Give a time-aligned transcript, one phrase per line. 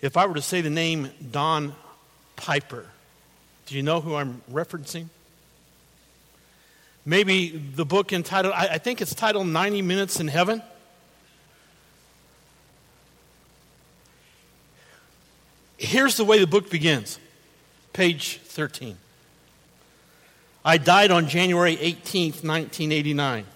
[0.00, 1.74] If I were to say the name Don
[2.36, 2.86] Piper,
[3.66, 5.06] do you know who I'm referencing?
[7.04, 10.62] Maybe the book entitled, I, I think it's titled 90 Minutes in Heaven.
[15.78, 17.18] Here's the way the book begins,
[17.92, 18.98] page 13.
[20.64, 23.46] I died on January 18th, 1989.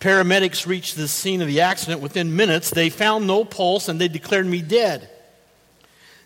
[0.00, 2.70] Paramedics reached the scene of the accident within minutes.
[2.70, 5.08] They found no pulse and they declared me dead.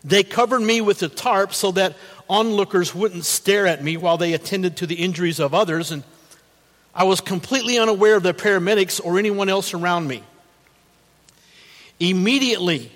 [0.03, 1.95] They covered me with a tarp so that
[2.29, 6.05] onlookers wouldn't stare at me while they attended to the injuries of others, and
[6.95, 10.23] I was completely unaware of the paramedics or anyone else around me.
[11.99, 12.91] Immediately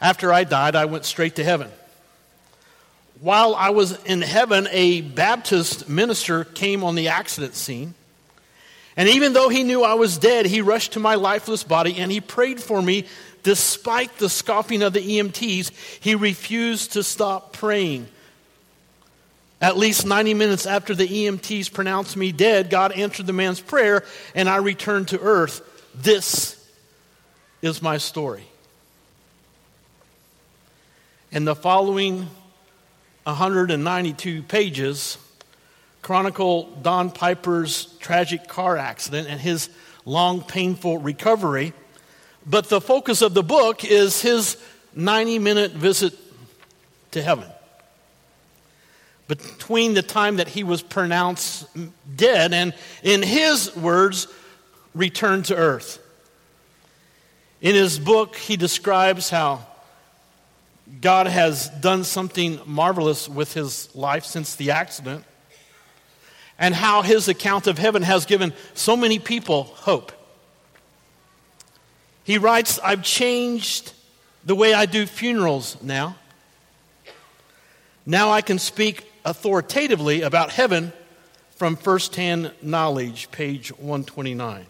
[0.00, 1.70] after I died, I went straight to heaven.
[3.20, 7.94] While I was in heaven, a Baptist minister came on the accident scene.
[8.96, 12.10] And even though he knew I was dead, he rushed to my lifeless body and
[12.10, 13.06] he prayed for me
[13.42, 15.70] despite the scoffing of the EMTs.
[16.00, 18.08] He refused to stop praying.
[19.60, 24.04] At least 90 minutes after the EMTs pronounced me dead, God answered the man's prayer
[24.34, 25.62] and I returned to earth.
[25.94, 26.56] This
[27.62, 28.44] is my story.
[31.30, 32.28] And the following
[33.24, 35.18] 192 pages
[36.02, 39.68] chronicle Don Piper's tragic car accident and his
[40.04, 41.72] long, painful recovery.
[42.46, 44.56] But the focus of the book is his
[44.94, 46.14] 90 minute visit
[47.12, 47.48] to heaven.
[49.28, 51.68] Between the time that he was pronounced
[52.16, 54.26] dead and, in his words,
[54.94, 56.04] returned to earth.
[57.60, 59.66] In his book, he describes how
[61.00, 65.24] God has done something marvelous with his life since the accident
[66.60, 70.12] and how his account of heaven has given so many people hope.
[72.22, 73.94] He writes, I've changed
[74.44, 76.16] the way I do funerals now.
[78.04, 80.92] Now I can speak authoritatively about heaven
[81.56, 84.66] from firsthand knowledge, page 129.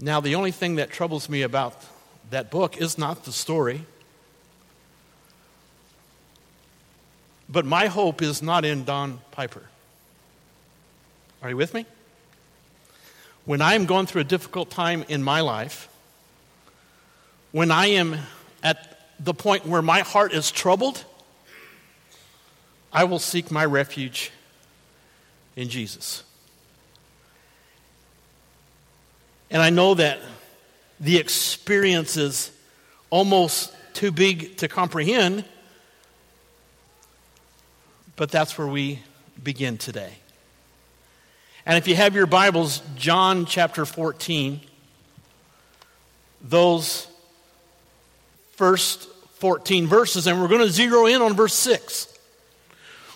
[0.00, 1.74] Now, the only thing that troubles me about
[2.30, 3.86] that book is not the story.
[7.54, 9.62] But my hope is not in Don Piper.
[11.40, 11.86] Are you with me?
[13.44, 15.88] When I am going through a difficult time in my life,
[17.52, 18.16] when I am
[18.64, 21.04] at the point where my heart is troubled,
[22.92, 24.32] I will seek my refuge
[25.54, 26.24] in Jesus.
[29.48, 30.18] And I know that
[30.98, 32.50] the experience is
[33.10, 35.44] almost too big to comprehend
[38.16, 39.00] but that's where we
[39.42, 40.12] begin today.
[41.66, 44.60] And if you have your Bibles, John chapter 14,
[46.42, 47.08] those
[48.52, 49.08] first
[49.38, 52.08] 14 verses, and we're going to zero in on verse 6.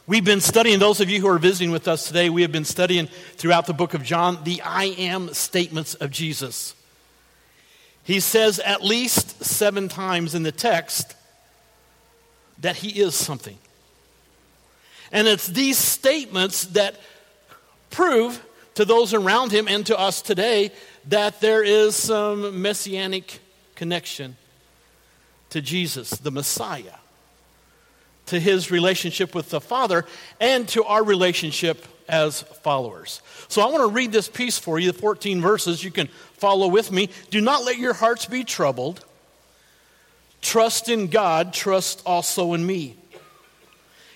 [0.07, 2.65] We've been studying, those of you who are visiting with us today, we have been
[2.65, 6.75] studying throughout the book of John the I am statements of Jesus.
[8.05, 11.15] He says at least seven times in the text
[12.61, 13.59] that he is something.
[15.13, 16.97] And it's these statements that
[17.91, 20.71] prove to those around him and to us today
[21.07, 23.41] that there is some messianic
[23.75, 24.37] connection
[25.51, 26.95] to Jesus, the Messiah,
[28.27, 30.05] to his relationship with the Father,
[30.41, 33.23] and to our relationship as followers.
[33.49, 35.83] So I want to read this piece for you, the 14 verses.
[35.83, 37.11] You can follow with me.
[37.31, 39.05] Do not let your hearts be troubled.
[40.41, 42.97] Trust in God, trust also in me.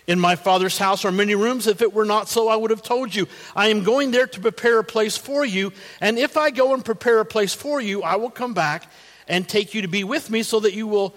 [0.06, 1.66] In my Father's house are many rooms.
[1.66, 3.28] If it were not so, I would have told you.
[3.54, 5.72] I am going there to prepare a place for you.
[6.00, 8.90] And if I go and prepare a place for you, I will come back
[9.28, 11.14] and take you to be with me so that you will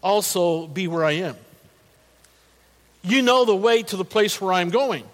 [0.00, 1.36] also be where I am.
[3.02, 5.04] You know the way to the place where I'm going.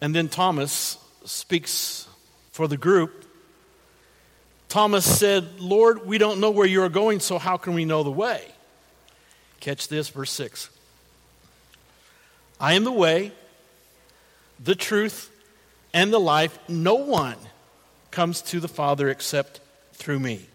[0.00, 0.96] And then Thomas
[1.26, 2.08] speaks
[2.52, 3.26] for the group.
[4.70, 8.02] Thomas said, Lord, we don't know where you are going, so how can we know
[8.02, 8.50] the way?
[9.60, 10.70] Catch this, verse 6.
[12.58, 13.32] I am the way,
[14.58, 15.30] the truth,
[15.94, 16.58] and the life.
[16.68, 17.36] No one
[18.10, 19.60] comes to the Father except
[19.92, 20.46] through me.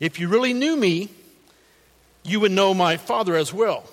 [0.00, 1.08] If you really knew me,
[2.22, 3.84] you would know my Father as well.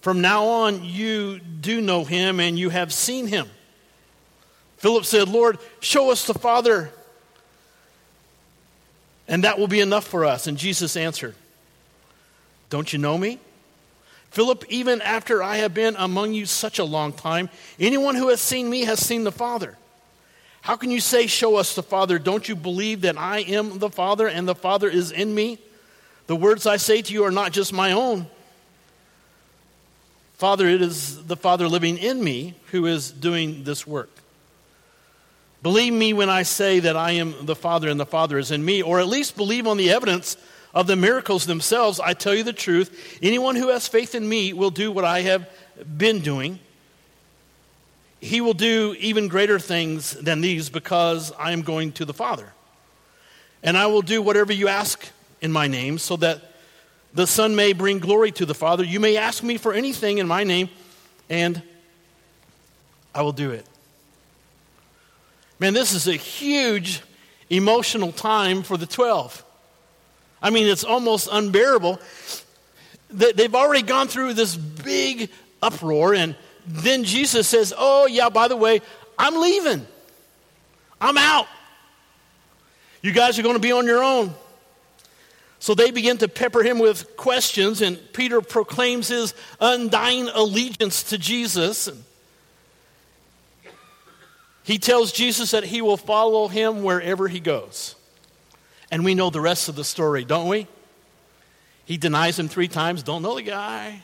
[0.00, 3.48] From now on, you do know him and you have seen him.
[4.76, 6.90] Philip said, Lord, show us the Father,
[9.26, 10.46] and that will be enough for us.
[10.46, 11.34] And Jesus answered,
[12.70, 13.38] don't you know me?
[14.30, 17.48] Philip, even after I have been among you such a long time,
[17.80, 19.76] anyone who has seen me has seen the Father.
[20.60, 22.18] How can you say, Show us the Father?
[22.18, 25.58] Don't you believe that I am the Father and the Father is in me?
[26.26, 28.26] The words I say to you are not just my own.
[30.34, 34.10] Father, it is the Father living in me who is doing this work.
[35.62, 38.62] Believe me when I say that I am the Father and the Father is in
[38.62, 40.36] me, or at least believe on the evidence
[40.76, 41.98] of the miracles themselves.
[41.98, 43.18] I tell you the truth.
[43.22, 45.48] Anyone who has faith in me will do what I have
[45.96, 46.58] been doing.
[48.20, 52.52] He will do even greater things than these because I am going to the Father.
[53.62, 55.08] And I will do whatever you ask
[55.40, 56.52] in my name so that
[57.14, 58.84] the Son may bring glory to the Father.
[58.84, 60.68] You may ask me for anything in my name,
[61.30, 61.62] and
[63.14, 63.64] I will do it.
[65.58, 67.00] Man, this is a huge
[67.48, 69.44] emotional time for the 12.
[70.42, 72.00] I mean, it's almost unbearable.
[73.10, 75.30] They've already gone through this big
[75.62, 76.36] uproar, and
[76.66, 78.80] then Jesus says, Oh, yeah, by the way,
[79.18, 79.86] I'm leaving.
[81.00, 81.46] I'm out.
[83.02, 84.34] You guys are going to be on your own.
[85.58, 91.18] So they begin to pepper him with questions, and Peter proclaims his undying allegiance to
[91.18, 91.90] Jesus.
[94.62, 97.95] He tells Jesus that he will follow him wherever he goes.
[98.90, 100.66] And we know the rest of the story, don't we?
[101.84, 104.02] He denies him three times, don't know the guy.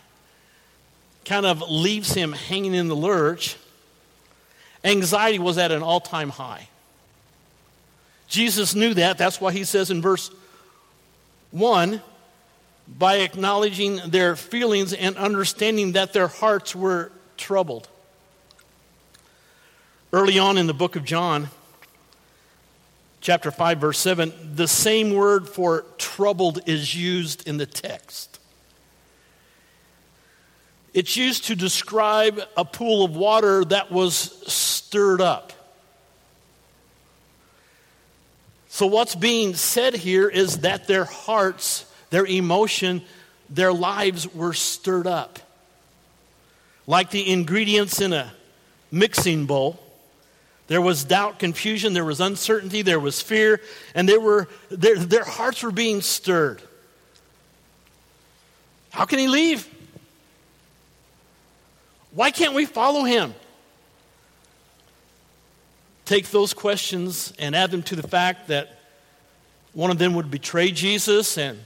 [1.25, 3.56] Kind of leaves him hanging in the lurch.
[4.84, 6.69] Anxiety was at an all time high.
[8.29, 9.19] Jesus knew that.
[9.19, 10.31] That's why he says in verse
[11.50, 12.00] 1
[12.88, 17.88] by acknowledging their feelings and understanding that their hearts were troubled.
[20.12, 21.49] Early on in the book of John,
[23.22, 28.40] chapter 5, verse 7, the same word for troubled is used in the text.
[30.92, 34.14] It's used to describe a pool of water that was
[34.52, 35.52] stirred up.
[38.69, 43.02] So, what's being said here is that their hearts, their emotion,
[43.48, 45.38] their lives were stirred up.
[46.86, 48.32] Like the ingredients in a
[48.90, 49.81] mixing bowl,
[50.68, 53.60] there was doubt, confusion, there was uncertainty, there was fear,
[53.94, 56.62] and they were, their, their hearts were being stirred.
[58.90, 59.68] How can he leave?
[62.12, 63.34] Why can't we follow him?
[66.04, 68.78] take those questions and add them to the fact that
[69.72, 71.64] one of them would betray Jesus and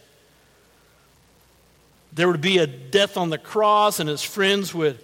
[2.13, 5.01] there would be a death on the cross and his friends would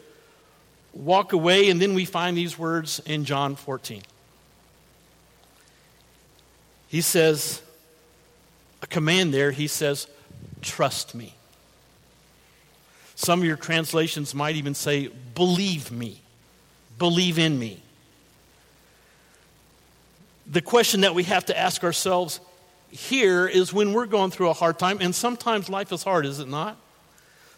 [0.92, 1.70] walk away.
[1.70, 4.02] And then we find these words in John 14.
[6.88, 7.62] He says,
[8.82, 10.06] a command there, he says,
[10.60, 11.34] trust me.
[13.14, 16.20] Some of your translations might even say, believe me,
[16.98, 17.82] believe in me
[20.46, 22.40] the question that we have to ask ourselves
[22.90, 26.40] here is when we're going through a hard time, and sometimes life is hard, is
[26.40, 26.76] it not?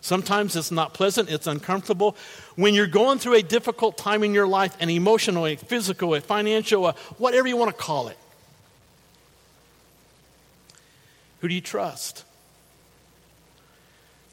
[0.04, 2.14] Sometimes it's not pleasant, it's uncomfortable.
[2.56, 6.20] When you're going through a difficult time in your life, an emotional, a physical, a
[6.20, 8.18] financial, a whatever you want to call it,
[11.40, 12.24] who do you trust?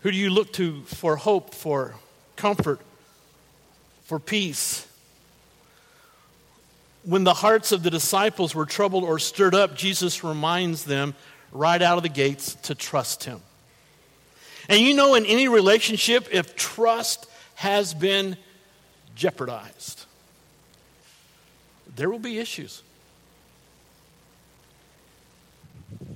[0.02, 1.96] Who do you look to for hope, for
[2.36, 2.82] comfort,
[4.04, 4.86] for peace?
[7.04, 11.16] when the hearts of the disciples were troubled or stirred up, Jesus reminds them
[11.52, 13.42] right out of the gates to trust him.
[14.72, 18.38] And you know, in any relationship, if trust has been
[19.16, 20.06] jeopardized,
[21.94, 22.82] there will be issues.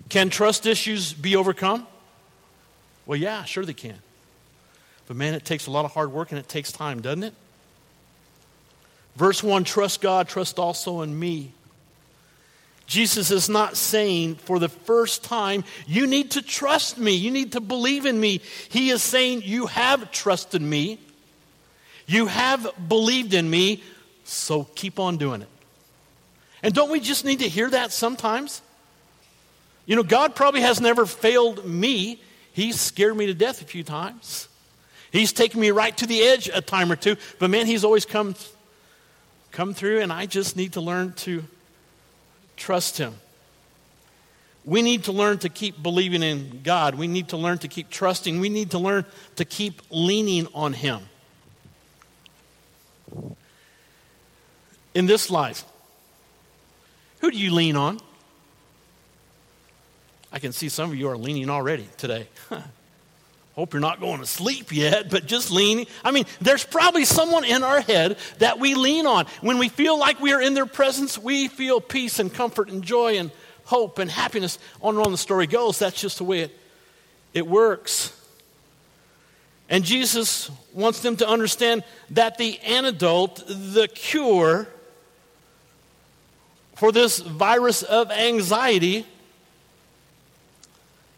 [0.08, 1.86] Can trust issues be overcome?
[3.06, 4.00] Well, yeah, sure they can.
[5.06, 7.34] But man, it takes a lot of hard work and it takes time, doesn't it?
[9.18, 11.52] Verse 1 Trust God, trust also in me.
[12.88, 17.54] Jesus is not saying for the first time, you need to trust me, you need
[17.54, 18.42] to believe in me.
[18.70, 21.00] He is saying, you have trusted me,
[22.06, 23.82] you have believed in me,
[24.24, 25.48] so keep on doing it.
[26.62, 28.62] And don't we just need to hear that sometimes?
[29.86, 32.22] You know, God probably has never failed me.
[32.54, 34.48] He's scared me to death a few times.
[35.12, 38.06] He's taken me right to the edge a time or two, but man, He's always
[38.06, 38.36] come
[39.52, 41.44] come through, and I just need to learn to
[42.56, 43.16] trust Him.
[44.64, 46.96] We need to learn to keep believing in God.
[46.96, 48.40] We need to learn to keep trusting.
[48.40, 51.02] We need to learn to keep leaning on Him.
[54.96, 55.64] In this life,
[57.20, 58.00] who do you lean on?
[60.32, 62.28] I can see some of you are leaning already today.
[63.56, 65.86] Hope you're not going to sleep yet, but just lean.
[66.04, 69.28] I mean, there's probably someone in our head that we lean on.
[69.40, 72.84] When we feel like we are in their presence, we feel peace and comfort and
[72.84, 73.32] joy and
[73.64, 74.60] hope and happiness.
[74.82, 75.80] On and on the story goes.
[75.80, 76.60] That's just the way it,
[77.34, 78.12] it works.
[79.70, 84.68] And Jesus wants them to understand that the antidote, the cure
[86.76, 89.06] for this virus of anxiety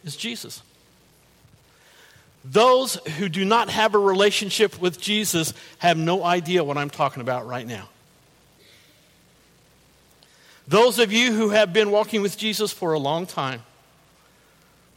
[0.05, 0.61] is Jesus.
[2.45, 7.21] Those who do not have a relationship with Jesus have no idea what I'm talking
[7.21, 7.89] about right now.
[10.67, 13.63] Those of you who have been walking with Jesus for a long time,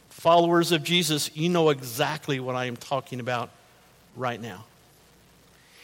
[0.09, 3.49] followers of Jesus, you know exactly what I am talking about
[4.15, 4.65] right now.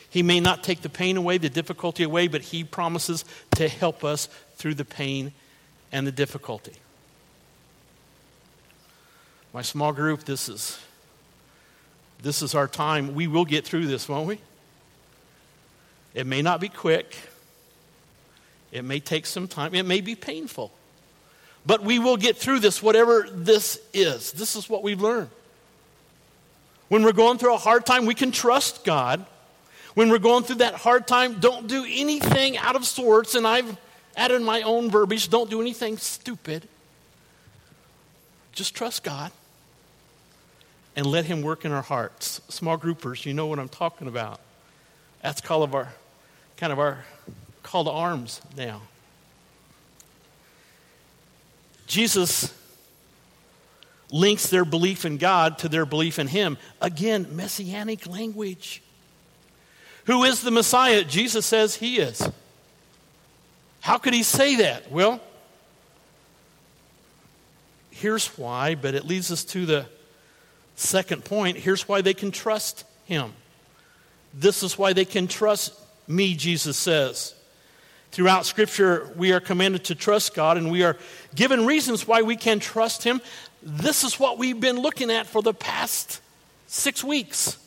[0.10, 4.04] He may not take the pain away, the difficulty away, but He promises to help
[4.04, 5.34] us through the pain
[5.92, 6.74] and the difficulty.
[9.54, 10.80] My small group, this is
[12.22, 13.14] this is our time.
[13.14, 14.40] We will get through this, won't we?
[16.14, 17.16] It may not be quick.
[18.72, 19.76] It may take some time.
[19.76, 20.72] It may be painful.
[21.66, 24.32] But we will get through this, whatever this is.
[24.32, 25.30] This is what we've learned.
[26.88, 29.26] When we're going through a hard time, we can trust God.
[29.94, 33.36] When we're going through that hard time, don't do anything out of sorts.
[33.36, 33.78] And I've
[34.16, 36.68] added my own verbiage don't do anything stupid.
[38.54, 39.32] Just trust God
[40.98, 42.42] and let Him work in our hearts.
[42.50, 44.42] Small groupers, you know what I'm talking about.
[45.22, 45.94] That's kind of our,
[46.58, 47.06] kind of our
[47.62, 48.82] call to arms now.
[51.86, 52.52] Jesus
[54.12, 56.58] links their belief in God to their belief in Him.
[56.82, 58.82] Again, messianic language.
[60.06, 61.04] Who is the Messiah?
[61.04, 62.28] Jesus says He is.
[63.82, 64.92] How could He say that?
[64.92, 65.22] Well,
[67.92, 69.86] here's why, but it leads us to the
[70.78, 73.34] Second point here's why they can trust him.
[74.34, 75.74] This is why they can trust
[76.08, 77.34] me, Jesus says.
[78.12, 80.96] Throughout Scripture, we are commanded to trust God, and we are
[81.36, 83.22] given reasons why we can trust Him.
[83.62, 86.22] This is what we've been looking at for the past
[86.68, 87.58] six weeks.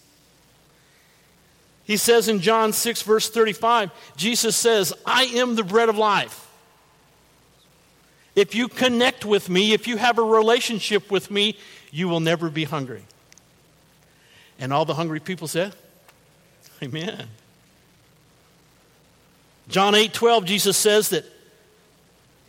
[1.84, 6.50] He says in John 6, verse 35, Jesus says, I am the bread of life.
[8.34, 11.56] If you connect with me, if you have a relationship with me,
[11.90, 13.02] you will never be hungry.
[14.58, 15.75] And all the hungry people said,
[16.82, 17.26] Amen.
[19.68, 21.25] John 8 12, Jesus says that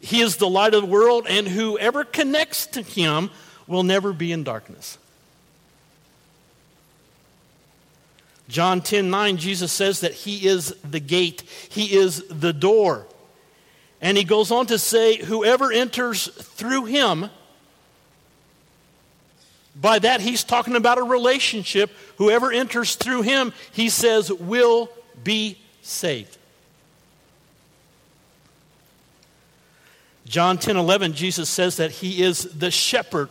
[0.01, 3.29] He is the light of the world, and whoever connects to Him
[3.67, 4.97] will never be in darkness.
[8.47, 13.07] John 10 9, Jesus says that He is the gate, He is the door.
[14.01, 17.29] And He goes on to say, Whoever enters through Him
[19.75, 21.91] by that, he's talking about a relationship.
[22.17, 24.89] Whoever enters through him, he says, will
[25.23, 26.37] be saved.
[30.25, 33.29] John 10 11, Jesus says that he is the shepherd.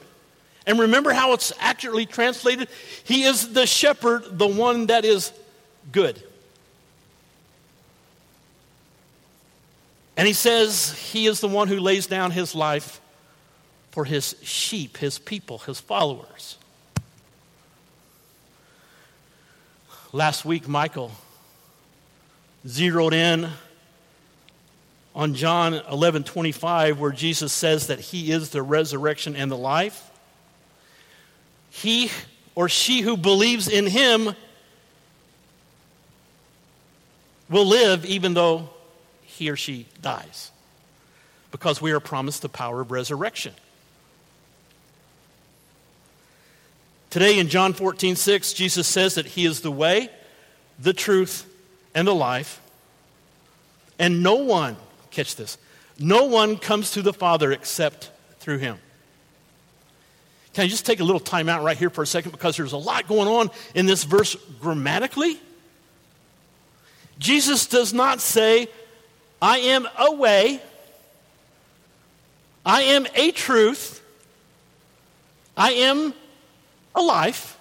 [0.67, 2.69] And remember how it's accurately translated?
[3.05, 5.33] He is the shepherd, the one that is
[5.93, 6.23] good.
[10.17, 13.01] And he says he is the one who lays down his life
[13.91, 16.57] for his sheep, his people, his followers.
[20.13, 21.13] Last week, Michael
[22.67, 23.49] zeroed in
[25.15, 30.11] on John 11 25, where Jesus says that he is the resurrection and the life.
[31.71, 32.11] He
[32.55, 34.35] or she who believes in him
[37.49, 38.71] will live even though
[39.41, 40.51] he or she dies,
[41.51, 43.55] because we are promised the power of resurrection.
[47.09, 50.11] Today in John 14, 6, Jesus says that He is the way,
[50.79, 51.51] the truth,
[51.95, 52.61] and the life.
[53.99, 54.77] And no one,
[55.11, 55.57] catch this,
[55.99, 58.77] no one comes to the Father except through Him.
[60.53, 62.75] Can I just take a little time out right here for a second because there's
[62.75, 65.41] a lot going on in this verse grammatically?
[67.19, 68.69] Jesus does not say,
[69.43, 70.61] I am a way,
[72.65, 74.03] I am a truth,
[75.57, 76.15] I am
[76.95, 77.59] a life.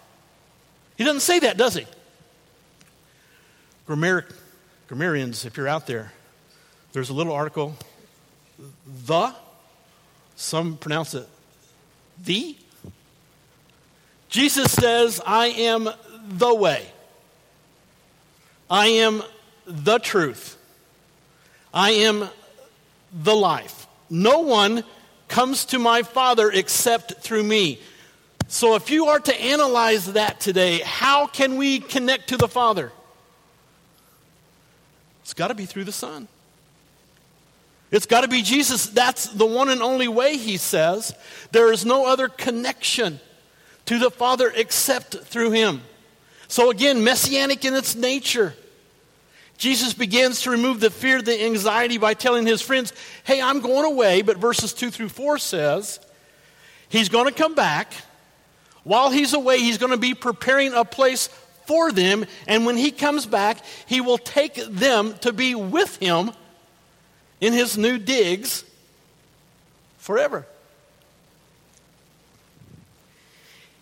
[0.98, 1.86] He doesn't say that, does he?
[3.86, 4.28] Grammar-
[4.88, 6.12] grammarians, if you're out there,
[6.92, 7.76] there's a little article,
[9.06, 9.34] the,
[10.36, 11.28] some pronounce it
[12.24, 12.56] the.
[14.30, 15.90] Jesus says, I am
[16.28, 16.86] the way.
[18.70, 19.24] I am
[19.66, 20.58] the truth.
[21.74, 22.30] I am
[23.12, 23.88] the life.
[24.10, 24.84] No one
[25.28, 27.80] comes to my Father except through me.
[28.48, 32.92] So, if you are to analyze that today, how can we connect to the Father?
[35.22, 36.28] It's got to be through the Son.
[37.92, 38.88] It's got to be Jesus.
[38.88, 41.14] That's the one and only way, he says.
[41.52, 43.20] There is no other connection
[43.86, 45.82] to the Father except through him.
[46.48, 48.56] So, again, messianic in its nature.
[49.60, 52.94] Jesus begins to remove the fear, the anxiety by telling his friends,
[53.26, 54.22] Hey, I'm going away.
[54.22, 56.00] But verses 2 through 4 says,
[56.88, 57.92] He's going to come back.
[58.86, 61.28] While he's away, he's going to be preparing a place
[61.68, 62.26] for them.
[62.48, 66.32] And when he comes back, he will take them to be with him
[67.42, 68.64] in his new digs
[69.98, 70.48] forever.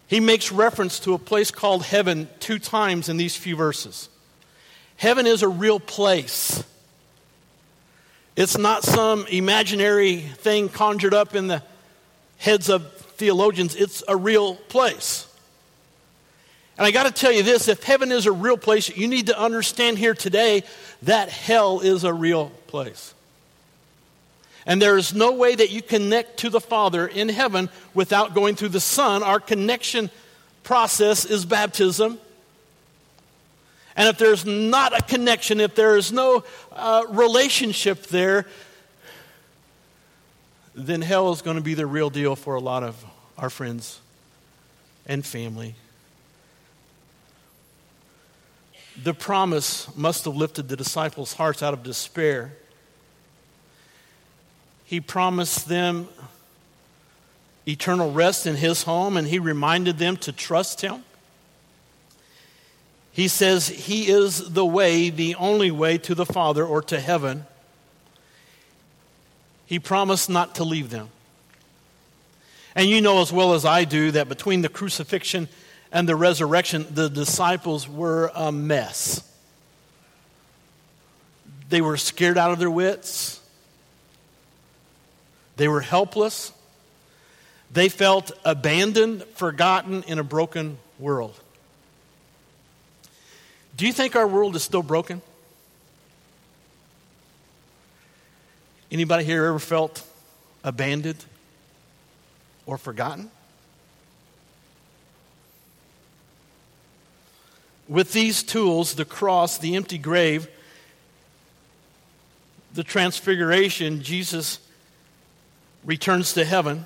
[0.07, 4.09] He makes reference to a place called heaven two times in these few verses.
[4.97, 6.63] Heaven is a real place.
[8.35, 11.63] It's not some imaginary thing conjured up in the
[12.37, 15.27] heads of theologians, it's a real place.
[16.77, 19.27] And I got to tell you this if heaven is a real place, you need
[19.27, 20.63] to understand here today
[21.03, 23.15] that hell is a real place.
[24.67, 28.55] And there is no way that you connect to the Father in heaven without going
[28.55, 29.23] through the Son.
[29.23, 30.11] Our connection
[30.63, 32.19] process is baptism.
[33.97, 38.45] And if there's not a connection, if there is no uh, relationship there,
[40.75, 43.03] then hell is going to be the real deal for a lot of
[43.39, 43.99] our friends
[45.07, 45.73] and family.
[49.03, 52.53] The promise must have lifted the disciples' hearts out of despair.
[54.85, 56.07] He promised them
[57.67, 61.03] eternal rest in his home, and he reminded them to trust him.
[63.17, 67.47] He says he is the way, the only way to the Father or to heaven.
[69.65, 71.09] He promised not to leave them.
[72.75, 75.47] And you know as well as I do that between the crucifixion
[75.91, 79.27] and the resurrection, the disciples were a mess.
[81.69, 83.41] They were scared out of their wits.
[85.55, 86.51] They were helpless.
[87.71, 91.33] They felt abandoned, forgotten in a broken world.
[93.77, 95.21] Do you think our world is still broken?
[98.91, 100.03] Anybody here ever felt
[100.63, 101.23] abandoned
[102.65, 103.29] or forgotten?
[107.87, 110.47] With these tools, the cross, the empty grave,
[112.73, 114.59] the transfiguration, Jesus
[115.85, 116.85] returns to heaven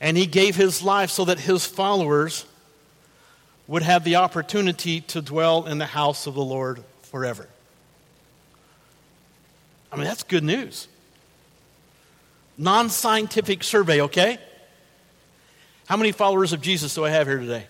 [0.00, 2.46] and he gave his life so that his followers
[3.66, 7.48] would have the opportunity to dwell in the house of the Lord forever.
[9.90, 10.88] I mean, that's good news.
[12.58, 14.38] Non scientific survey, okay?
[15.86, 17.66] How many followers of Jesus do I have here today?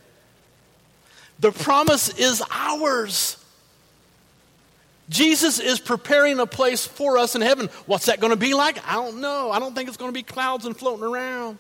[1.41, 3.37] The promise is ours.
[5.09, 7.69] Jesus is preparing a place for us in heaven.
[7.87, 8.79] What's that going to be like?
[8.89, 9.51] I don't know.
[9.51, 11.59] I don't think it's going to be clouds and floating around.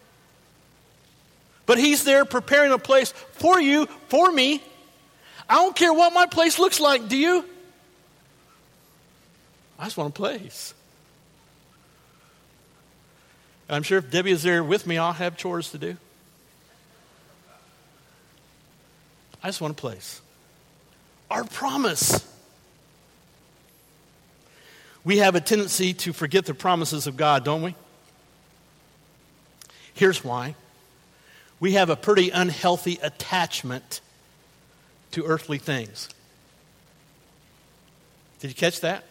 [1.66, 4.62] But He's there preparing a place for you, for me.
[5.48, 7.44] I don't care what my place looks like, do you?
[9.78, 10.74] I just want a place.
[13.68, 15.96] I'm sure if Debbie is there with me, I'll have chores to do.
[19.42, 20.20] I just want a place.
[21.30, 22.26] Our promise.
[25.04, 27.74] We have a tendency to forget the promises of God, don't we?
[29.92, 30.54] Here's why
[31.64, 34.02] we have a pretty unhealthy attachment
[35.12, 36.10] to earthly things.
[38.40, 39.02] Did you catch that?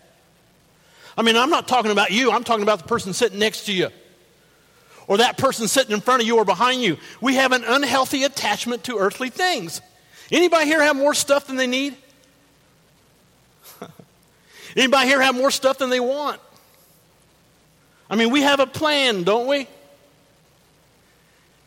[1.17, 3.73] I mean, I'm not talking about you, I'm talking about the person sitting next to
[3.73, 3.89] you.
[5.07, 6.97] Or that person sitting in front of you or behind you.
[7.21, 9.81] We have an unhealthy attachment to earthly things.
[10.31, 11.97] Anybody here have more stuff than they need?
[14.77, 16.39] Anybody here have more stuff than they want?
[18.11, 19.67] I mean, we have a plan, don't we?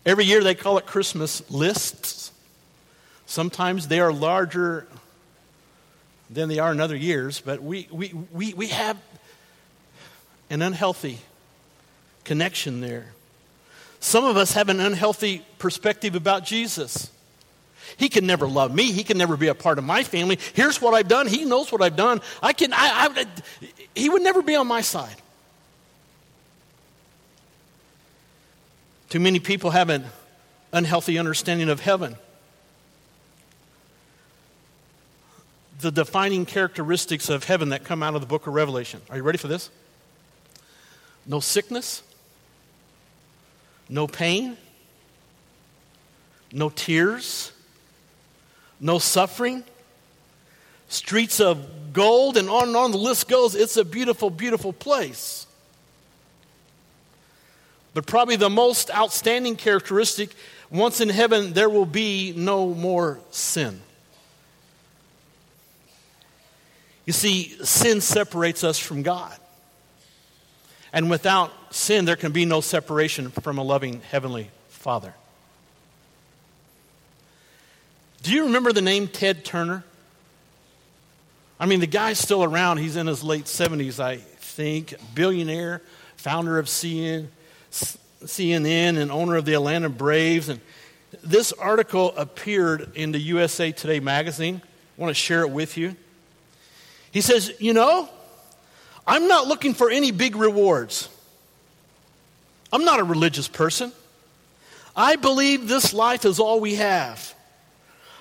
[0.06, 2.30] Every year they call it Christmas lists.
[3.26, 4.86] Sometimes they are larger
[6.30, 8.96] than they are in other years, but we, we, we, we have
[10.48, 11.18] an unhealthy
[12.22, 13.08] connection there.
[13.98, 17.10] Some of us have an unhealthy perspective about Jesus.
[17.96, 18.92] He can never love me.
[18.92, 20.38] He can never be a part of my family.
[20.54, 21.26] Here's what I've done.
[21.26, 22.20] He knows what I've done.
[22.42, 22.72] I can.
[22.72, 23.26] I, I,
[23.94, 25.16] he would never be on my side.
[29.08, 30.04] Too many people have an
[30.72, 32.16] unhealthy understanding of heaven.
[35.80, 39.00] The defining characteristics of heaven that come out of the book of Revelation.
[39.10, 39.70] Are you ready for this?
[41.26, 42.02] No sickness,
[43.88, 44.56] no pain,
[46.52, 47.52] no tears,
[48.80, 49.64] no suffering,
[50.88, 53.54] streets of gold, and on and on the list goes.
[53.54, 55.45] It's a beautiful, beautiful place.
[57.96, 60.28] But probably the most outstanding characteristic
[60.68, 63.80] once in heaven, there will be no more sin.
[67.06, 69.34] You see, sin separates us from God.
[70.92, 75.14] And without sin, there can be no separation from a loving Heavenly Father.
[78.22, 79.84] Do you remember the name Ted Turner?
[81.58, 82.76] I mean, the guy's still around.
[82.76, 84.92] He's in his late 70s, I think.
[85.14, 85.80] Billionaire,
[86.18, 87.28] founder of CNN,
[88.24, 90.48] CNN and owner of the Atlanta Braves.
[90.48, 90.60] And
[91.22, 94.60] this article appeared in the USA Today magazine.
[94.64, 95.96] I want to share it with you.
[97.10, 98.08] He says, You know,
[99.06, 101.08] I'm not looking for any big rewards.
[102.72, 103.92] I'm not a religious person.
[104.96, 107.34] I believe this life is all we have.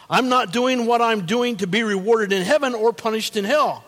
[0.10, 3.84] I'm not doing what I'm doing to be rewarded in heaven or punished in hell.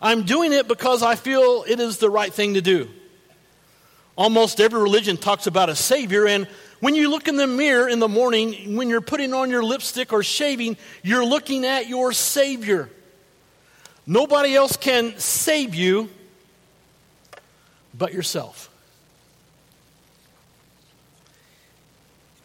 [0.00, 2.88] I'm doing it because I feel it is the right thing to do.
[4.16, 6.48] Almost every religion talks about a Savior, and
[6.80, 10.12] when you look in the mirror in the morning, when you're putting on your lipstick
[10.12, 12.90] or shaving, you're looking at your Savior.
[14.06, 16.08] Nobody else can save you
[17.92, 18.70] but yourself.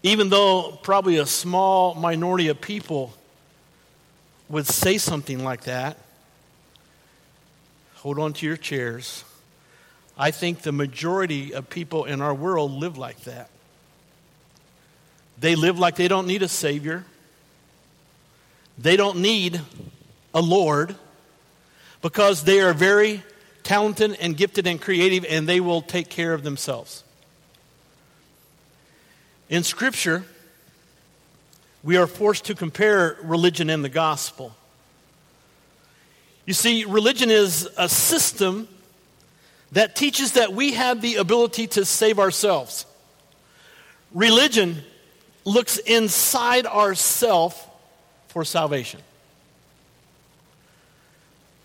[0.04, 3.14] Even though probably a small minority of people
[4.50, 5.98] would say something like that,
[7.96, 9.24] hold on to your chairs.
[10.22, 13.50] I think the majority of people in our world live like that.
[15.40, 17.06] They live like they don't need a Savior,
[18.78, 19.60] they don't need
[20.32, 20.96] a Lord
[22.04, 23.24] because they are very
[23.64, 27.04] talented and gifted and creative and they will take care of themselves.
[29.50, 30.24] In Scripture,
[31.82, 34.56] we are forced to compare religion and the gospel.
[36.46, 38.68] You see, religion is a system
[39.72, 42.86] that teaches that we have the ability to save ourselves.
[44.14, 44.84] Religion
[45.46, 47.70] looks inside ourself
[48.28, 49.00] for salvation.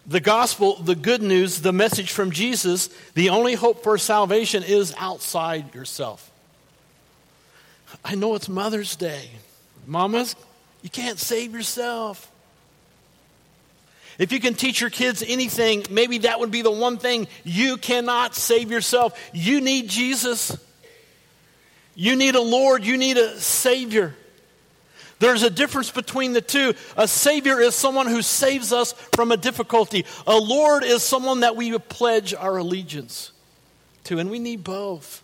[0.06, 4.94] The gospel, the good news, the message from Jesus, the only hope for salvation is
[4.98, 6.30] outside yourself.
[8.04, 9.30] I know it's Mother's Day.
[9.86, 10.36] Mamas,
[10.82, 12.30] you can't save yourself.
[14.18, 17.28] If you can teach your kids anything, maybe that would be the one thing.
[17.44, 19.18] You cannot save yourself.
[19.32, 20.56] You need Jesus.
[21.94, 22.84] You need a Lord.
[22.84, 24.14] You need a Savior.
[25.18, 26.74] There's a difference between the two.
[26.96, 31.56] A Savior is someone who saves us from a difficulty, a Lord is someone that
[31.56, 33.32] we pledge our allegiance
[34.04, 35.22] to, and we need both.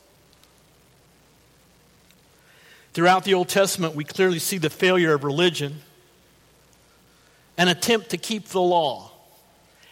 [2.95, 5.81] Throughout the Old Testament, we clearly see the failure of religion,
[7.59, 9.11] an attempt to keep the law.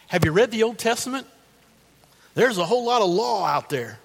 [0.08, 1.26] Have you read the Old Testament?
[2.34, 3.98] There's a whole lot of law out there.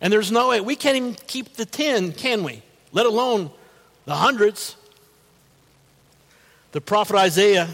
[0.00, 2.62] And there's no way, we can't even keep the 10, can we?
[2.92, 3.50] Let alone
[4.04, 4.76] the hundreds.
[6.72, 7.68] The prophet Isaiah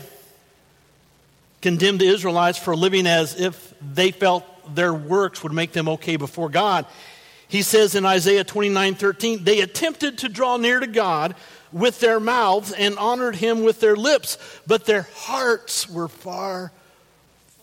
[1.61, 4.45] condemned the Israelites for living as if they felt
[4.75, 6.87] their works would make them okay before God.
[7.49, 11.35] He says in Isaiah 29 13, they attempted to draw near to God
[11.73, 16.73] with their mouths and honored him with their lips, but their hearts were far,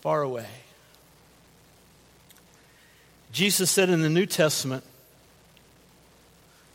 [0.00, 0.46] far away.
[3.32, 4.84] Jesus said in the New Testament,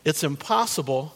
[0.04, 1.14] it's impossible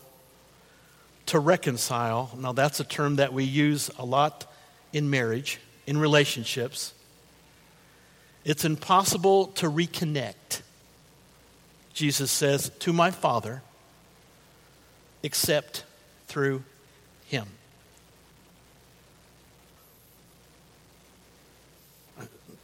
[1.27, 2.37] to reconcile.
[2.37, 4.53] Now, that's a term that we use a lot
[4.93, 6.93] in marriage, in relationships.
[8.45, 10.63] It's impossible to reconnect
[12.01, 13.63] Jesus says, to my Father,
[15.23, 15.85] except
[16.31, 16.63] through
[17.27, 17.47] him.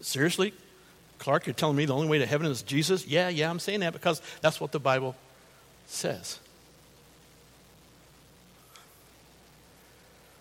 [0.01, 0.55] Seriously?
[1.19, 3.07] Clark, you're telling me the only way to heaven is Jesus?
[3.07, 5.17] Yeah, yeah, I'm saying that because that's what the Bible
[5.87, 6.39] says.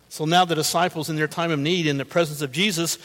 [0.09, 2.99] So now the disciples, in their time of need, in the presence of Jesus,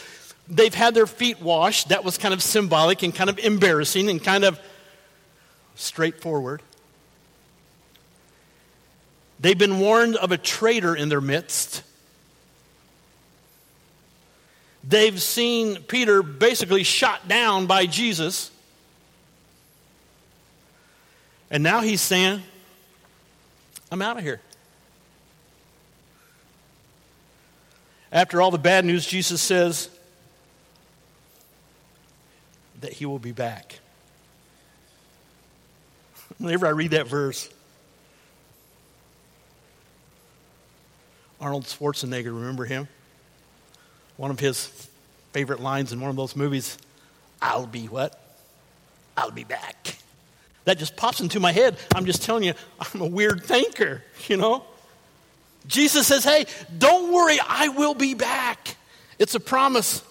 [0.48, 1.88] they've had their feet washed.
[1.88, 4.60] That was kind of symbolic and kind of embarrassing and kind of
[5.76, 6.62] straightforward.
[9.40, 11.82] They've been warned of a traitor in their midst.
[14.84, 18.50] They've seen Peter basically shot down by Jesus.
[21.50, 22.42] And now he's saying,
[23.90, 24.40] I'm out of here.
[28.12, 29.88] After all the bad news, Jesus says
[32.80, 33.78] that he will be back.
[36.38, 37.48] Whenever I read that verse,
[41.40, 42.88] Arnold Schwarzenegger, remember him?
[44.16, 44.88] One of his
[45.32, 46.78] favorite lines in one of those movies
[47.42, 48.20] I'll be what?
[49.16, 49.96] I'll be back.
[50.64, 51.78] That just pops into my head.
[51.94, 54.64] I'm just telling you, I'm a weird thinker, you know?
[55.66, 56.44] Jesus says, Hey,
[56.76, 58.76] don't worry, I will be back.
[59.18, 60.02] It's a promise.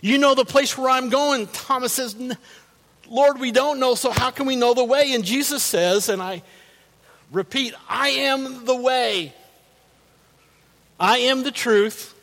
[0.00, 1.46] You know the place where I'm going.
[1.48, 2.16] Thomas says,
[3.08, 5.12] Lord, we don't know, so how can we know the way?
[5.14, 6.42] And Jesus says, and I
[7.32, 9.34] repeat, I am the way.
[10.98, 12.14] I am the truth.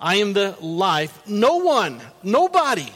[0.00, 1.26] I am the life.
[1.26, 2.92] No one, nobody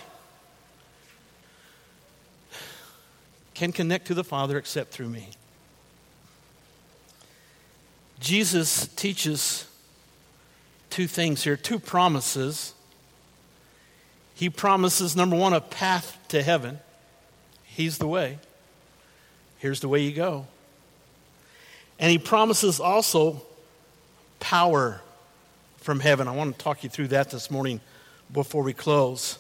[3.55, 5.29] can connect to the Father except through me.
[8.21, 9.67] Jesus teaches
[10.91, 12.75] two things here, two promises.
[14.35, 16.79] He promises, number one, a path to heaven.
[17.65, 18.39] He's the way.
[19.59, 20.47] Here's the way you go.
[21.99, 23.43] And he promises also
[24.41, 25.01] power
[25.79, 26.29] from heaven.
[26.29, 27.81] I want to talk you through that this morning
[28.33, 29.39] before we close.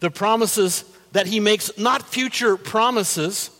[0.00, 3.50] The promises that he makes not future promises.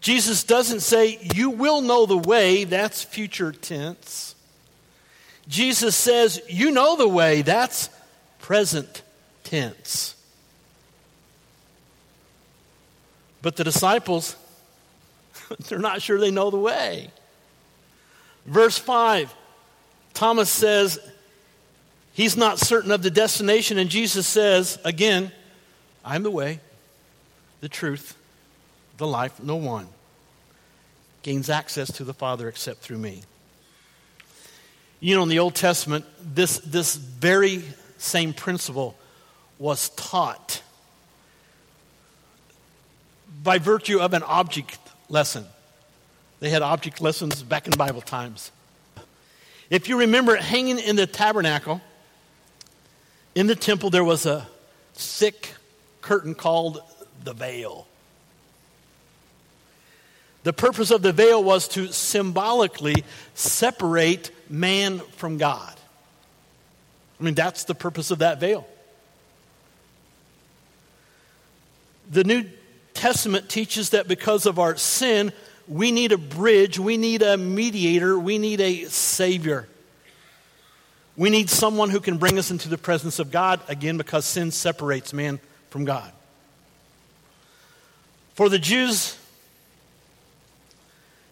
[0.00, 4.34] Jesus doesn't say, You will know the way, that's future tense.
[5.48, 7.90] Jesus says, You know the way, that's
[8.40, 9.02] present
[9.42, 10.14] tense.
[13.42, 14.36] But the disciples,
[15.68, 17.10] they're not sure they know the way.
[18.46, 19.34] Verse 5,
[20.12, 20.98] Thomas says,
[22.14, 25.32] He's not certain of the destination, and Jesus says, again,
[26.04, 26.60] I'm the way,
[27.60, 28.16] the truth,
[28.98, 29.42] the life.
[29.42, 29.88] No one
[31.22, 33.22] gains access to the Father except through me.
[35.00, 37.64] You know, in the Old Testament, this, this very
[37.98, 38.96] same principle
[39.58, 40.62] was taught
[43.42, 44.78] by virtue of an object
[45.08, 45.44] lesson.
[46.40, 48.52] They had object lessons back in Bible times.
[49.70, 51.80] If you remember, hanging in the tabernacle,
[53.34, 54.46] in the temple, there was a
[54.94, 55.54] thick
[56.02, 56.82] curtain called
[57.24, 57.86] the veil.
[60.44, 65.74] The purpose of the veil was to symbolically separate man from God.
[67.18, 68.66] I mean, that's the purpose of that veil.
[72.10, 72.44] The New
[72.92, 75.32] Testament teaches that because of our sin,
[75.66, 79.68] we need a bridge, we need a mediator, we need a savior.
[81.16, 84.50] We need someone who can bring us into the presence of God, again, because sin
[84.50, 85.38] separates man
[85.70, 86.10] from God.
[88.34, 89.16] For the Jews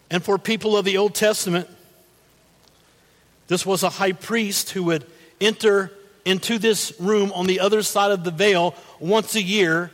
[0.09, 1.67] and for people of the Old Testament,
[3.47, 5.05] this was a high priest who would
[5.41, 5.91] enter
[6.23, 9.91] into this room on the other side of the veil once a year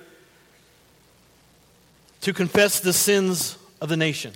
[2.22, 4.34] to confess the sins of the nation.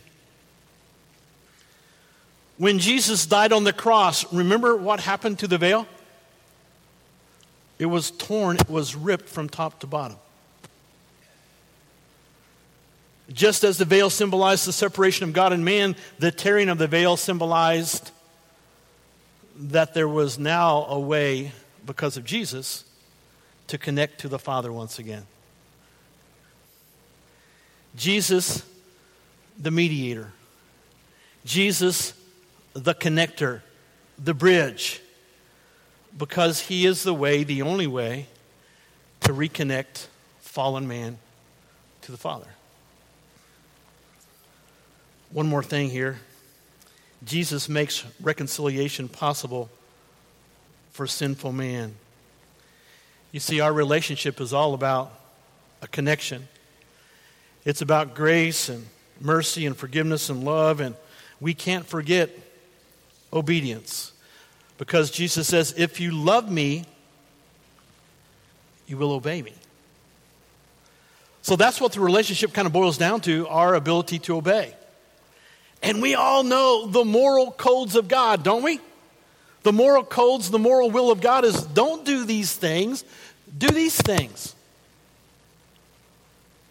[2.58, 5.88] When Jesus died on the cross, remember what happened to the veil?
[7.80, 10.18] It was torn, it was ripped from top to bottom.
[13.32, 16.88] Just as the veil symbolized the separation of God and man, the tearing of the
[16.88, 18.12] veil symbolized
[19.56, 21.52] that there was now a way,
[21.86, 22.84] because of Jesus,
[23.68, 25.26] to connect to the Father once again.
[27.96, 28.64] Jesus,
[29.58, 30.32] the mediator.
[31.46, 32.14] Jesus,
[32.74, 33.62] the connector,
[34.18, 35.02] the bridge
[36.18, 38.28] because He is the way, the only way,
[39.22, 40.08] to reconnect
[40.42, 41.18] fallen man
[42.02, 42.48] to the Father.
[45.32, 46.20] One more thing here
[47.26, 49.70] Jesus makes reconciliation possible
[50.92, 51.96] for sinful man.
[53.32, 55.12] You see, our relationship is all about
[55.82, 56.48] a connection.
[57.66, 58.86] It's about grace and
[59.20, 60.96] mercy and forgiveness and love, and
[61.40, 62.30] we can't forget
[63.32, 64.12] obedience.
[64.78, 66.86] Because Jesus says, if you love me,
[68.88, 69.54] you will obey me.
[71.42, 74.74] So that's what the relationship kind of boils down to our ability to obey.
[75.82, 78.80] And we all know the moral codes of God, don't we?
[79.64, 83.04] The moral codes, the moral will of God is don't do these things,
[83.58, 84.56] do these things.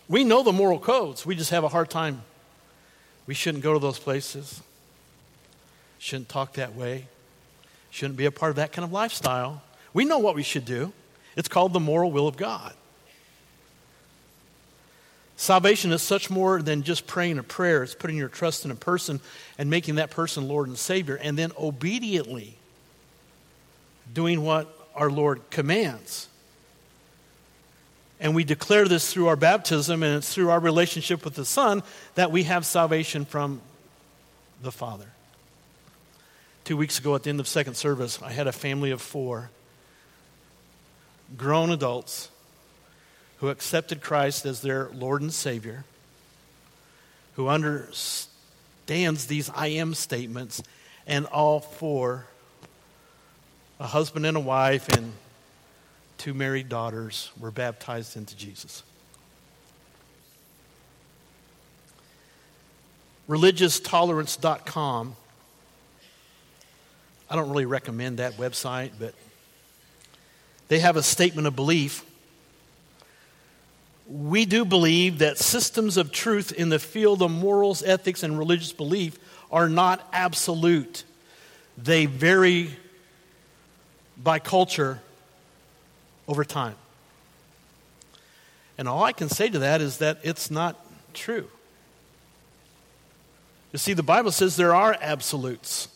[0.09, 2.23] We know the moral codes, we just have a hard time.
[3.27, 4.63] We shouldn't go to those places,
[5.99, 7.07] shouldn't talk that way,
[7.91, 9.63] shouldn't be a part of that kind of lifestyle.
[9.95, 10.93] We know what we should do.
[11.37, 12.75] It's called the moral will of God.
[15.37, 17.83] Salvation is such more than just praying a prayer.
[17.83, 19.21] It's putting your trust in a person
[19.59, 22.57] and making that person Lord and Savior, and then obediently
[24.13, 26.29] doing what our Lord commands.
[28.23, 31.83] And we declare this through our baptism, and it's through our relationship with the Son
[32.15, 33.61] that we have salvation from
[34.63, 35.09] the Father.
[36.63, 39.51] Two weeks ago at the end of second service, I had a family of four
[41.37, 42.29] grown adults
[43.39, 45.85] who accepted Christ as their Lord and Savior,
[47.35, 50.63] who understands these I am statements,
[51.09, 52.27] and all four,
[53.81, 55.13] a husband and a wife and
[56.23, 58.85] two married daughters, were baptized into Jesus.
[63.29, 65.17] ReligiousTolerance.com.
[67.29, 69.15] I don't really recommend that website, but
[70.69, 72.05] they have a statement of belief.
[74.09, 78.73] We do believe that systems of truth in the field of morals, ethics, and religious
[78.73, 79.19] belief
[79.51, 81.03] are not absolute.
[81.77, 82.71] They vary
[84.17, 85.01] by culture
[86.29, 86.77] over time.
[88.79, 90.77] And all I can say to that is that it's not
[91.15, 91.49] true.
[93.73, 95.89] You see, the Bible says there are absolutes,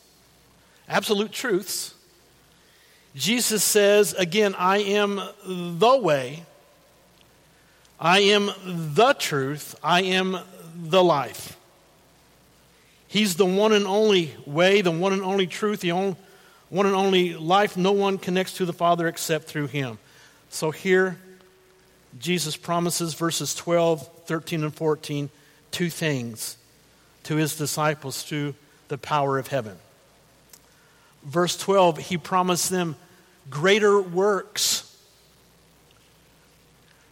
[0.89, 1.95] absolute truths.
[3.15, 6.45] Jesus says, again, I am the way,
[7.99, 10.39] I am the truth, I am
[10.75, 11.57] the life.
[13.09, 16.17] He's the one and only way, the one and only truth, the only,
[16.69, 17.77] one and only life.
[17.77, 19.99] No one connects to the Father except through Him.
[20.51, 21.19] So here,
[22.19, 25.31] Jesus promises, verses 12, 13, and 14,
[25.71, 26.57] two things
[27.25, 28.55] to his disciples through
[28.89, 29.77] the power of heaven.
[31.25, 32.97] Verse 12, he promised them
[33.51, 34.83] greater works.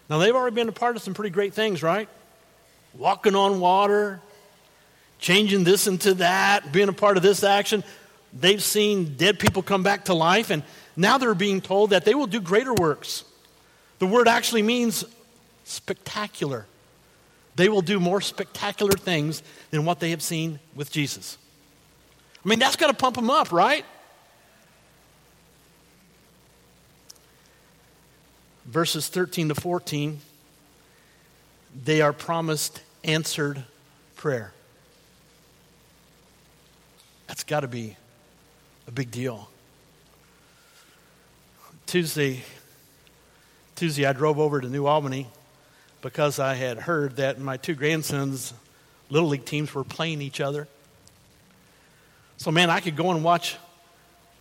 [0.09, 2.09] Now, they've already been a part of some pretty great things, right?
[2.95, 4.21] Walking on water,
[5.19, 7.83] changing this into that, being a part of this action.
[8.33, 10.63] They've seen dead people come back to life, and
[10.97, 13.25] now they're being told that they will do greater works.
[13.99, 15.05] The word actually means
[15.65, 16.67] spectacular.
[17.57, 21.39] They will do more spectacular things than what they have seen with Jesus.
[22.45, 23.85] I mean, that's got to pump them up, right?
[28.67, 30.21] Verses 13 to 14,
[31.85, 33.63] they are promised answered
[34.17, 34.53] prayer.
[37.27, 37.97] That's got to be
[38.87, 39.49] a big deal.
[41.87, 42.43] Tuesday,
[43.77, 45.29] Tuesday, I drove over to New Albany
[46.01, 48.53] because I had heard that my two grandsons'
[49.11, 50.67] little league teams were playing each other.
[52.37, 53.57] So, man, I could go and watch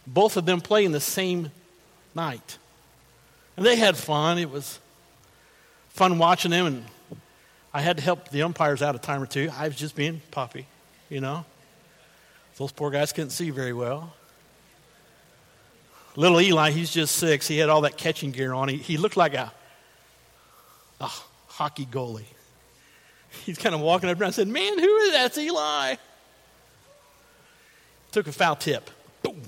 [0.08, 1.52] both of them play in the same
[2.16, 2.58] night.
[3.56, 4.40] And they had fun.
[4.40, 4.80] It was
[5.90, 6.86] fun watching them, and
[7.74, 9.50] I had to help the umpires out a time or two.
[9.56, 10.66] I was just being poppy,
[11.10, 11.46] you know.
[12.58, 14.14] Those poor guys couldn't see very well.
[16.16, 17.48] Little Eli, he's just six.
[17.48, 18.70] He had all that catching gear on.
[18.70, 19.52] He, he looked like a,
[21.02, 21.10] a
[21.48, 22.26] hockey goalie.
[23.46, 25.38] He's kind of walking up and I said, Man, who is that?
[25.38, 25.96] Eli.
[28.12, 28.90] Took a foul tip.
[29.24, 29.42] Boom.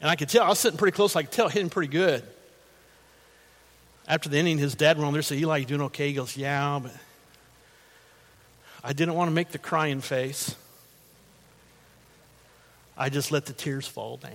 [0.00, 2.24] And I could tell, I was sitting pretty close, I could tell hitting pretty good.
[4.06, 6.08] After the inning, his dad went on there and said, Eli, you doing okay?
[6.08, 6.92] He goes, Yeah, but
[8.82, 10.54] I didn't want to make the crying face.
[12.96, 14.32] I just let the tears fall down.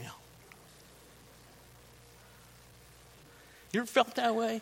[3.73, 4.61] You ever felt that way?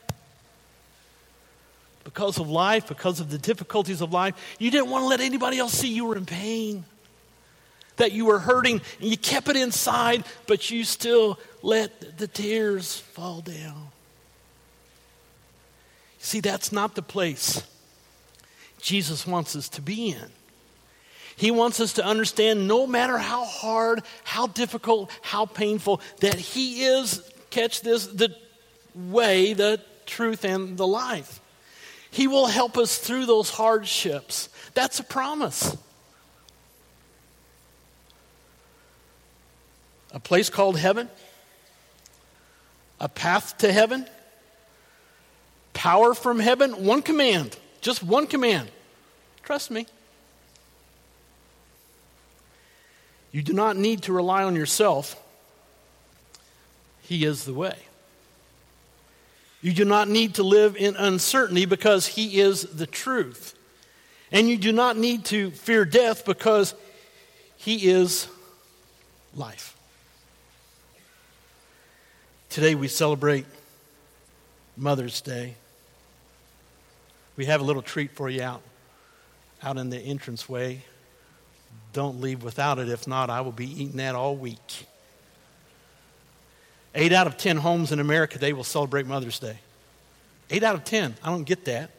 [2.04, 4.36] because of life, because of the difficulties of life.
[4.60, 6.86] You didn't want to let anybody else see you were in pain,
[7.98, 12.98] that you were hurting, and you kept it inside, but you still let the tears
[12.98, 13.90] fall down.
[16.20, 17.64] See, that's not the place
[18.80, 20.32] Jesus wants us to be in.
[21.36, 26.84] He wants us to understand no matter how hard, how difficult, how painful, that He
[26.84, 28.36] is, catch this, the
[28.96, 31.40] way, the truth, and the life.
[32.10, 34.50] He will help us through those hardships.
[34.74, 35.78] That's a promise.
[40.14, 41.10] A place called heaven,
[43.00, 44.06] a path to heaven,
[45.74, 48.70] power from heaven, one command, just one command.
[49.44, 49.88] Trust me.
[53.32, 55.16] You do not need to rely on yourself.
[57.04, 57.78] He is the way.
[59.62, 63.56] You do not need to live in uncertainty because He is the truth.
[64.32, 66.74] And you do not need to fear death because
[67.58, 68.28] He is
[69.36, 69.78] life.
[72.50, 73.46] Today we celebrate
[74.76, 75.56] Mother's Day.
[77.38, 78.62] We have a little treat for you out,
[79.64, 80.84] out in the entranceway.
[81.94, 82.90] Don't leave without it.
[82.90, 84.88] If not, I will be eating that all week.
[86.94, 89.58] Eight out of ten homes in America today will celebrate Mother's Day.
[90.50, 91.16] Eight out of ten.
[91.24, 91.92] I don't get that.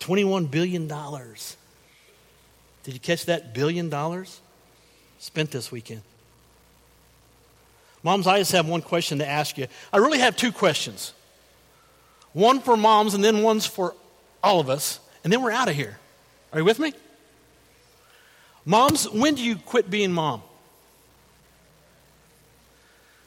[0.00, 0.88] $21 billion.
[0.88, 3.54] Did you catch that?
[3.54, 4.40] Billion dollars?
[5.22, 6.02] spent this weekend?
[8.02, 9.68] Moms, I just have one question to ask you.
[9.92, 11.14] I really have two questions
[12.32, 13.94] one for moms, and then one's for
[14.42, 15.98] all of us, and then we're out of here.
[16.52, 16.92] Are you with me?
[18.64, 20.42] Moms, when do you quit being mom?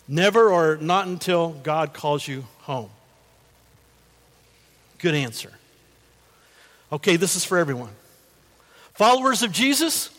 [0.07, 2.89] Never or not until God calls you home.
[4.99, 5.51] Good answer.
[6.91, 7.91] Okay, this is for everyone.
[8.93, 10.09] Followers of Jesus,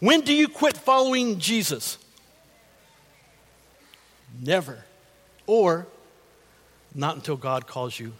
[0.00, 1.98] when do you quit following Jesus?
[4.40, 4.84] Never.
[5.46, 5.86] Or
[6.94, 8.12] not until God calls you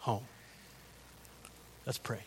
[0.00, 0.24] home.
[1.86, 2.20] Let's pray.